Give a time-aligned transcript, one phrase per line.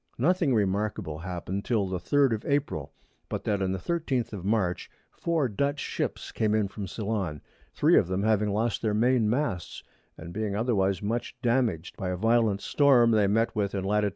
[0.17, 2.91] Nothing remarkable happen'd till the 3_d_ of April,
[3.29, 7.39] but that on the 13_th_ of March 4 Dutch Ships came in from Ceylon,
[7.75, 9.83] 3 of them having lost their Main Masts,
[10.17, 14.05] and being otherwise much damaged by a violent Storm they met with in Lat.